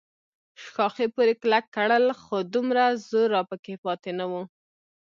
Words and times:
ښاخې 0.69 1.07
پورې 1.15 1.33
کلک 1.41 1.65
کړل، 1.75 2.05
خو 2.21 2.35
دومره 2.53 2.83
زور 3.09 3.27
راپکې 3.35 3.75
پاتې 3.83 4.11
نه 4.19 4.25
و. 4.31 4.33